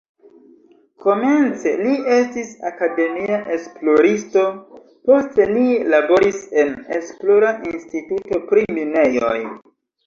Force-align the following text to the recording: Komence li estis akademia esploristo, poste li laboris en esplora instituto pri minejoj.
Komence 1.03 1.73
li 1.81 1.91
estis 2.15 2.49
akademia 2.71 3.39
esploristo, 3.57 4.47
poste 5.11 5.49
li 5.53 5.67
laboris 5.97 6.43
en 6.65 6.75
esplora 7.01 7.55
instituto 7.77 8.45
pri 8.51 8.71
minejoj. 8.83 9.39